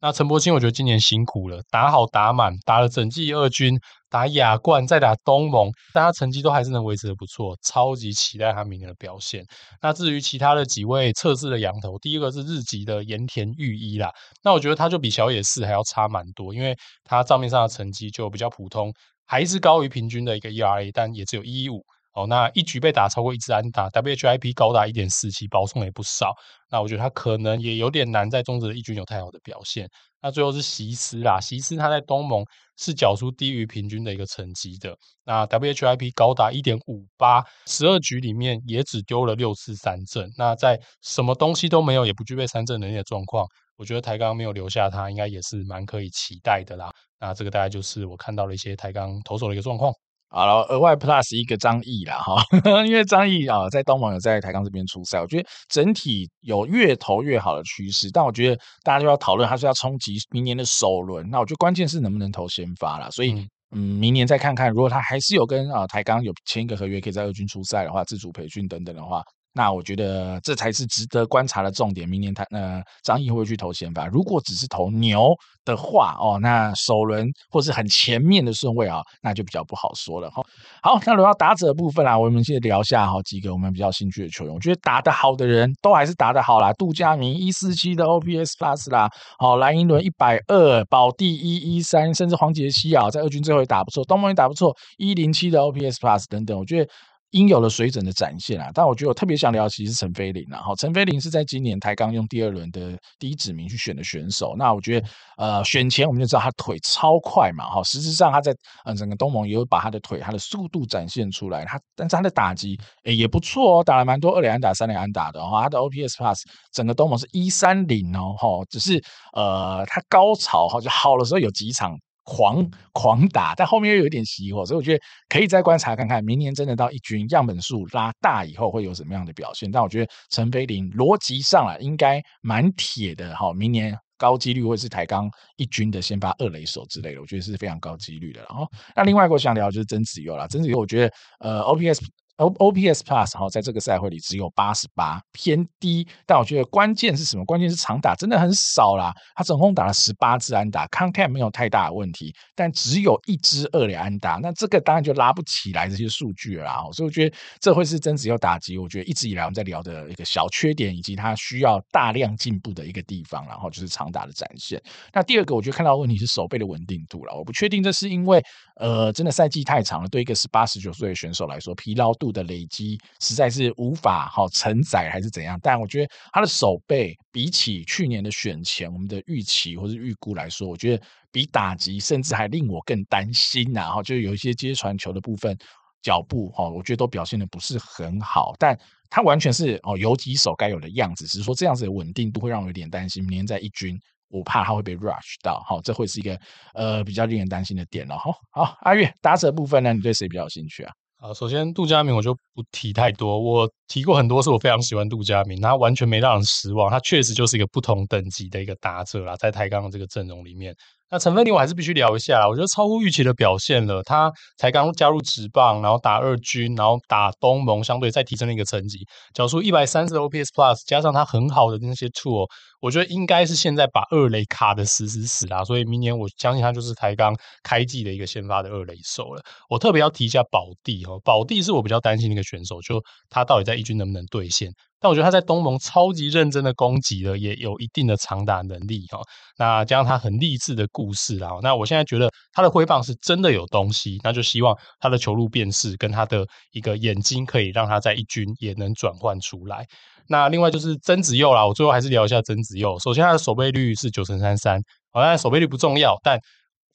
[0.00, 3.76] 那陈柏青，我觉得今年辛苦了，打好打满，打了整季二军，
[4.08, 9.44] 打亚冠，再打东盟，但他成绩都还是能维持的不错，超级期待他明年的表现。
[9.80, 14.10] 那至于其他的几位测试的洋投，第一个是日籍的盐田裕一啦，
[14.42, 18.92] 那我觉得他就比小野寺还要差蛮多，因为他账面上的成绩就比较普通，
[19.24, 21.84] 还是高于平均的一个 ERA，但也只有一一五。
[22.14, 26.34] 哦，那一局被打超过一支安打，WHIP 高达一点四七，保送也不少。
[26.70, 29.88] 那我觉得他可能也有点难在中职的一军有太好的表现。
[30.20, 32.44] 那最后是席斯啦，席斯他在东盟
[32.76, 34.94] 是缴出低于平均的一个成绩的。
[35.24, 40.30] 那 WHIP 高达一点五八，十二局里面也只丢了六次三振。
[40.36, 43.46] 那在什么东西都没有，也不具备三振能力的状况，
[43.76, 46.90] 我觉得台钢没有留下他，应该也是蛮可以期待的啦。
[47.18, 49.92] 那这个大概就是我看到了一些台钢投手的一个状况。
[50.32, 52.42] 好了，额外 plus 一个张毅啦哈，
[52.86, 69.22] 因为张毅啊在东盟有在台钢这边出赛，我觉得整体有越投越好的趋势，但我觉得大家就要讨论他是要冲击明年的首轮，那我觉得关键是能不能投先发啦，所以嗯，嗯，明年再看看，如果他还是有跟啊台钢有签一个合约，可以在二军出赛的话，自主培训等等的话。
[69.54, 72.08] 那我觉得这才是值得观察的重点。
[72.08, 74.06] 明年他呃张毅会会去投先发？
[74.06, 75.34] 如果只是投牛
[75.64, 80.42] 的话哦，那首轮或是很前面的顺位啊，那就比较不好说了哈。
[80.82, 84.54] 好，那轮到打者部分啦，我们先聊下好几个我们比较兴趣的球员。
[84.54, 86.72] 我觉得打得好的人都还是打得好啦。
[86.74, 96.90] 杜佳明一四七的 OPS Plus 啦，好蓝寅伦一百二，保地一一三，甚至黄杰希啊，在二军最后也打不错，东盟也打不错，一零七的 OPS Plus 等等，我觉得。
[97.32, 100.60] 应有的水准的展现啊，但我觉得我特别想聊，其实是陈飞林啊。
[100.60, 104.54] 哈，陈飞林是在今年台钢用第二轮的第一指名去选的选手。
[104.56, 105.08] 那我觉得，
[105.38, 107.82] 呃，选前我们就知道他腿超快嘛，哈。
[107.84, 108.54] 实际上他在
[108.84, 111.64] 呃整个东盟也有把他的腿、他的速度展现出来。
[111.64, 115.62] 他但是他的打击诶也不错哦，打了蛮多二连安打、三连安打的哈。
[115.62, 119.02] 他的 OPS Plus 整个东盟是一三零哦，哈，只是
[119.32, 121.98] 呃他高潮哈就好的时候有几场。
[122.24, 129.70] 狂狂打，但后面又有一点熄火，所以我觉得可以再观察看看，明年真的到一军样本数拉大以后会有什么样的表现。
[129.70, 138.40] 但我觉得陈飞林逻辑上啊，应该蛮铁的哈，明年高几率会是台钢一军的先发二垒手之类的，我觉得是非常高几率的。
[138.48, 142.04] 然后，那另外一个我想聊就是曾子佑啦，曾子佑我觉得呃 OPS。
[142.42, 146.06] O O P S Plus 哈，在这个赛会里只有八十八，偏低。
[146.26, 147.44] 但我觉得关键是什么？
[147.44, 149.12] 关键是长打真的很少啦。
[149.34, 154.40] 他总共打了十八支安打，contact 没有太大的问题，但只有一支二垒安打。
[154.42, 156.82] 那这个当然就拉不起来这些数据了啦。
[156.92, 163.46] 所以我觉得这会是真子佑打击，我觉得一直以来我们在聊的一个小缺点，以及他需要大量进步的一个地方。
[163.46, 164.82] 然后就是长打的展现。
[165.12, 167.32] 那第二个，我觉得看到问题是手背的稳定度了。
[167.36, 168.42] 我不确定这是因为
[168.80, 172.31] 呃，真的赛季太长了，对一个十八十九岁的选手来说，疲劳度。
[172.32, 175.58] 的累积实在是无法好承载，还是怎样？
[175.62, 183.90] 但我觉得他的手背比起去年的选前我们的预期或是预估来说，我觉得比打击甚至还令我更担心呐！
[183.90, 185.56] 哈，就有一些接传球的部分，
[186.02, 188.78] 脚步哈，我觉得都表现的不是很好，但
[189.10, 194.00] 他完全是哦游击手该有的样子，只是说这样子的稳定度会让我有点担心，明年在一军。
[194.34, 196.40] 我怕他会被 rush 到，好，这会是一个
[196.72, 198.16] 呃比较令人担心的点了。
[198.16, 200.92] 好，好，阿月打者部分呢，你对谁比较有兴趣啊？
[201.22, 210.74] 啊，首先杜佳明我就不提太多，我提过很多次，我非常喜欢杜佳明，他完全没让人失望，他确实就是一个不同等级的一个打者啦，在台钢的这个阵容里面。
[211.10, 214.02] 那陈奋霖我还是必须聊一下，我觉得超乎预期的表现了。
[214.02, 219.00] 他才刚加入职棒，然后打二军，然后打东盟，相对再提升了一个层级，
[219.34, 222.48] 缴出一百三十的 OPS Plus，加上他很好的那些 tool，
[222.80, 225.62] 我觉得应该是现在把二垒卡的死死死啦。
[225.62, 229.42] 所以明年我相信他就是台钢开季的一个先发的二垒手了。
[229.68, 234.72] 我特别要提一下宝地哈，宝地是我比较担心的一个选手，就他到底在一军能不能兑现？
[234.98, 239.18] 但我觉得他在东盟超级认真的攻击了，也有一定的长打能力哈。
[239.58, 249.84] 那加上他很励志的故事啦，那我现在觉得他的挥棒是真的有东西，那就希望他的球路辨识跟他的一个眼睛可以让他在一军也能转换出来。
[250.28, 252.96] 那另外就是曾子佑啦，我最后还是聊一下曾子佑。
[253.00, 254.80] 首先他的守备率是九成三三，
[255.10, 256.38] 好，但守备率不重要，但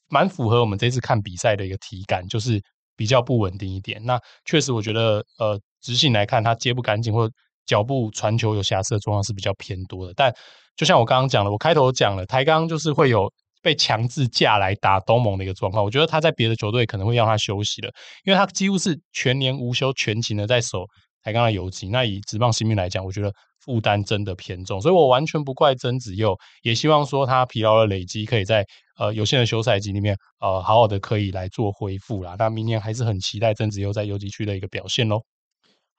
[0.08, 2.62] 蛮符合我们这次看比赛的一个体感，就是
[2.96, 4.02] 比较不稳定一点。
[4.06, 7.30] 那确实我觉得呃，直性来看他接不干净或。
[7.68, 10.34] 脚步传球有瑕疵的状况是比较偏多的，但
[10.78, 13.30] 就像我刚刚讲了，我开头讲了，台钢就是会有
[13.62, 15.84] 被强制架来打东盟的一个状况。
[15.84, 17.92] 我觉得他在别的球队可能会让他休息了，
[18.24, 20.86] 因为他几乎是全年无休、全勤的在守
[21.22, 21.90] 台钢的游击。
[21.90, 28.66] 那以职棒新兵来讲，我觉得负担真的偏重，所以我完全不怪曾子佑，也希望说他疲劳的累积可以在
[28.98, 32.38] 呃有限的休赛季里面呃好好的可以来做恢复啦。
[32.40, 35.20] 那明年还是很期待曾子佑在游击区的一个表现喽。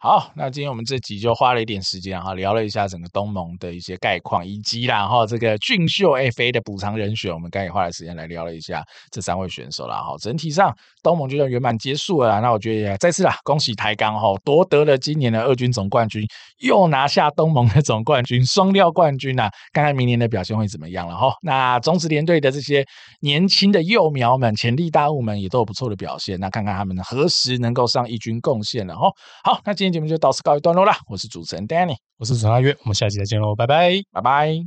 [0.00, 8.80] 好，那今天我们这集就花了一点时间哈，聊了一下整个东盟的一些概况，以及然后这个俊秀 FA 的补偿人选，我们刚也花了时间来聊了一下
[9.10, 10.14] 这三位选手了哈。
[10.20, 10.72] 整体上
[11.02, 16.24] 东盟就算圆满结束了，那我觉得也再次啦，恭喜台钢哈，夺得了今年的二军总冠军，
[16.58, 21.34] 又拿下东盟的总冠军，双料冠军呐、看看明年的表现会怎么样了哈。
[21.42, 22.86] 那中职联队的这些
[23.18, 29.10] 年轻的幼苗们、潜力大物们也都有不错的表现，那看看他们何时能够上一军贡献了哈。
[29.42, 30.96] 好，那今天节目就到此告一段落啦。
[31.08, 34.66] 我是主持人 Danny，我是陈阿月，我们下期再见喽，拜拜，拜拜。